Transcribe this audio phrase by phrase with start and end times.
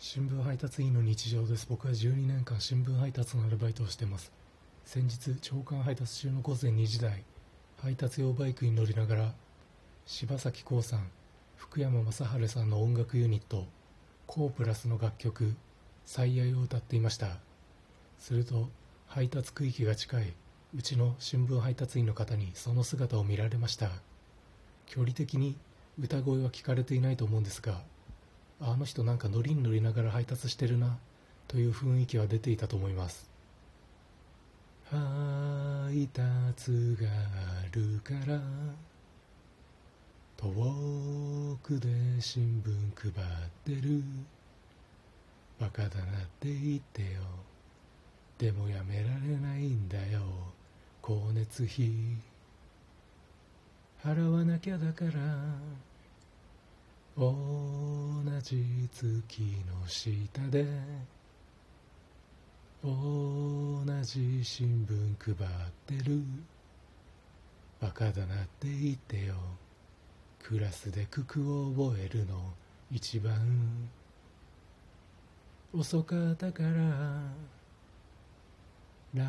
[0.00, 1.66] 新聞配達員の日常です。
[1.68, 4.30] 僕は12年間新聞配達のアルバイトをしてます。
[4.84, 7.24] 先日朝刊配達中の午前2時台
[7.82, 9.34] 配達用バイクに乗りながら
[10.06, 11.10] 柴咲コウさん
[11.56, 13.66] 福山雅治さんの音楽ユニット
[14.28, 15.56] コープラスの楽曲
[16.06, 17.36] 「最愛」を歌っていました。
[18.20, 18.68] すると
[19.08, 20.32] 配達区域が近い
[20.76, 23.90] うちの新聞配達員の方にその姿を見られました。
[24.86, 25.56] 距離的に
[25.98, 27.82] 歌声は聞かれていないと思うんですが
[28.60, 30.98] あの人なんか乗りに乗りながら配達してるな
[31.46, 33.28] という雰囲気は出ていたと思います。
[34.90, 38.40] 配達があるから
[40.36, 41.88] 遠くで
[42.20, 44.02] 新聞配ってる。
[45.60, 47.08] バカだなって言ってよ。
[48.38, 50.20] でもやめられないんだよ
[51.02, 51.90] 光熱費。
[54.04, 55.12] 払わなきゃだから。
[58.40, 60.66] じ月の下で
[62.82, 66.22] 同じ新聞配ってる。
[67.80, 69.34] バカだなって言ってよ。
[70.42, 72.52] クラスで九九を覚えるの
[72.90, 73.88] 一番。
[75.72, 76.70] 遅かったから。
[79.14, 79.24] ラ